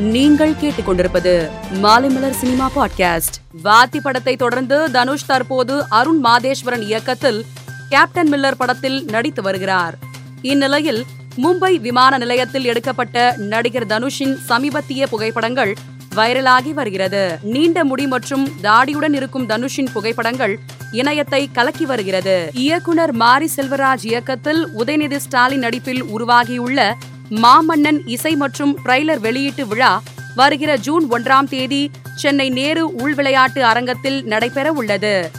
[0.00, 1.48] நீங்கள் கேட்டுக்கொண்டிருப்பது
[1.82, 3.36] Maalaimalar cinema podcast.
[3.64, 7.44] வாத்தி படத்தை தொடர்ந்து தனுஷ் தற்போது அருண் மாதேஸ்வரன் இயக்கத்தில்
[7.88, 9.98] கேப்டன் மில்லர் படத்தில் நடித்து வருகிறார்.
[10.42, 11.04] இந்நிலையில்
[11.42, 15.76] மும்பை விமான நிலையத்தில் எடுக்கப்பட்ட நடிகர் தனுஷின் சமீபத்திய புகைப்படங்கள்
[16.16, 17.38] வைரலாகி வருகிறது.
[17.42, 20.58] நீண்ட முடி மற்றும் தாடியுடன் இருக்கும் தனுஷின் புகைப்படங்கள்
[20.92, 22.50] இணையத்தை கலக்கி வருகிறது.
[22.54, 26.96] இயக்குனர் மாரி செல்வராஜ் இயக்கத்தில் உதயநிதி ஸ்டாலின் நடிப்பில் உருவாகியுள்ள
[27.30, 30.02] மாமன்னன் இசை மற்றும் ட்ரைலர் வெளியீட்டு விழா
[30.34, 35.30] வருகிற ஜூன் ஒன்றாம் தேதி சென்னை நேரு உள் விளையாட்டு அரங்கத்தில் நடைபெற உள்ளது.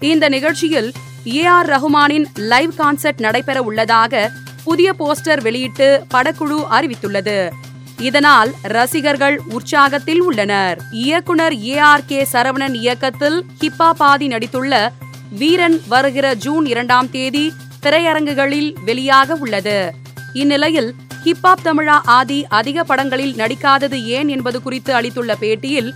[0.00, 0.92] இந்த நிகழ்ச்சியில்
[1.26, 4.30] ஏ ஆர் ரஹ்மானின் லைவ் கான்சர்ட் நடைபெற உள்ளதாக
[4.64, 7.50] புதிய போஸ்டர் வெளியிட்டு படக்குழு அறிவித்துள்ளது.
[7.98, 10.78] இதனால் ரசிகர்கள் உற்சாகத்தில் உள்ளனர்.
[10.90, 14.88] இயக்குனர் ஏ ஆர் கே சரவணன் இயக்கத்தில் ஹிப்பா பாதி நடித்துள்ள
[15.30, 19.92] வீரன் வருகிற ஜூன் இரண்டாம் தேதி திரையரங்குகளில் வெளியாக உள்ளது.
[20.32, 20.94] இந்நிலையில்
[21.24, 25.90] ஹிப்ஹாப் தமிழா ஆதி அதிக படங்களில் நடிக்காதது ஏன் என்பது குறித்து அளித்துள்ள பேட்டியில்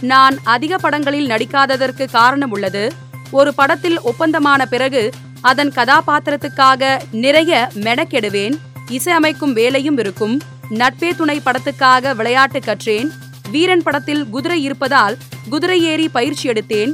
[0.00, 2.84] நான் அதிக படங்களில் நடிக்காததற்கு காரணம் உள்ளது.
[3.30, 5.02] ஒரு படத்தில் ஒப்பந்தமான பிறகு
[5.40, 6.82] அதன் கதாபாத்திரத்துக்காக
[7.16, 8.54] நிறைய மெனக்கெடுவேன்
[8.90, 10.36] இசையமைக்கும் வேலையும் இருக்கும்
[10.70, 13.10] நட்பே துணை படத்துக்காக விளையாட்டு கற்றேன்
[13.50, 15.16] வீரன் படத்தில் குதிரை இருப்பதால்
[15.50, 16.92] குதிரை ஏறி பயிற்சி எடுத்தேன்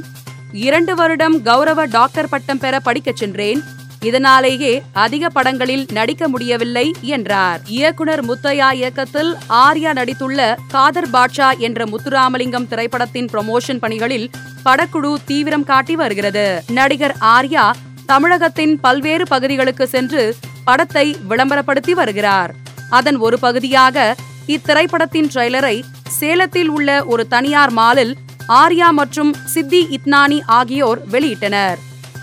[0.51, 3.61] இரண்டு வருடம் கௌரவ டாக்டர் பட்டம் பெற படிக்கச் சென்றேன்
[4.09, 4.71] இதனாலேயே
[5.03, 7.59] அதிக படங்களில் நடிக்க முடியவில்லை என்றார்.
[7.77, 9.31] இயக்குனர் முத்தையா இயக்கத்தில்
[9.65, 14.27] ஆர்யா நடித்துள்ள காதர் பாட்ஷா என்ற முத்துராமலிங்கம் திரைப்படத்தின் ப்ரமோஷன் பணிகளில்
[14.65, 16.45] படக்குழு தீவிரம் காட்டி வருகிறது.
[16.71, 17.65] நடிகர் ஆர்யா
[18.05, 20.23] தமிழகத்தின் பல்வேறு பகுதிகளுக்கு சென்று
[20.63, 22.53] படத்தை விளம்பரப்படுத்தி வருகிறார்.
[22.89, 24.15] அதன் ஒரு பகுதியாக
[24.47, 25.75] இத்திரைப்படத்தின் ட்ரெய்லரை
[26.19, 28.13] சேலத்தில் உள்ள ஒரு தனியார் மாலில்
[28.61, 31.79] ஆர்யா மற்றும் சித்தி இத்னானி ஆகியோர் வெளியிட்டனர்.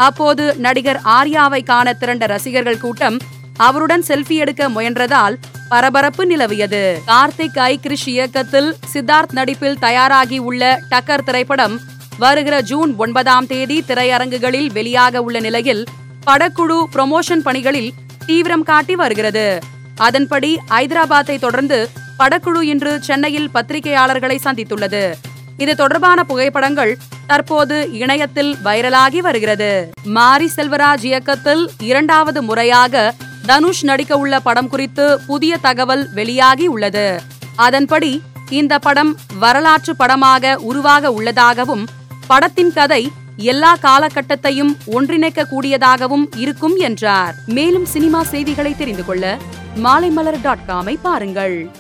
[0.07, 3.17] அப்போது நடிகர் ஆர்யாவை காண திரண்ட ரசிகர்கள் கூட்டம்
[3.57, 5.35] அவருடன் செல்ஃபி எடுக்க முயன்றதால்
[5.69, 6.83] பரபரப்பு நிலவியது.
[7.07, 11.75] கார்த்திக் ஐ கிரிஷ் இயக்கத்தில் சித்தார்த் நடிப்பில் தயாராகி உள்ள டக்கர் திரைப்படம்
[12.19, 15.83] வருகிற ஜூன் ஒன்பதாம் தேதி திரையரங்குகளில் வெளியாக உள்ள நிலையில்
[16.27, 17.91] படக்குழு ப்ரொமோஷன் பணிகளில்
[18.27, 19.47] தீவிரம் காட்டி வருகிறது.
[19.97, 20.51] அதன்படி
[20.83, 21.79] ஐதராபாத்தை தொடர்ந்து
[22.19, 25.05] படக்குழு இன்று சென்னையில் பத்திரிகையாளர்களை சந்தித்துள்ளது.
[25.57, 29.91] இது தொடர்பான புகைப்படங்கள் தற்போது இணையத்தில் வைரலாகி வருகிறது.
[30.05, 33.15] மாரி செல்வராஜ் இயக்கத்தில் இரண்டாவது முறையாக
[33.47, 37.23] தனுஷ் நடிக்க உள்ள படம் குறித்து புதிய தகவல் வெளியாகி உள்ளது.
[37.57, 41.89] அதன்படி இந்த படம் வரலாற்று படமாக உருவாக உள்ளதாகவும்
[42.27, 47.35] படத்தின் கதை எல்லா காலகட்டத்தையும் ஒன்றிணைக்க கூடியதாகவும் இருக்கும் என்றார்.
[47.47, 49.39] மேலும் சினிமா செய்திகளை தெரிந்து கொள்ள
[49.83, 51.71] மாலைமலர் டாட் காமை பாருங்கள்.